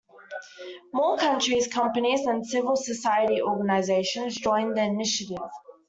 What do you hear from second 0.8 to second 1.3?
More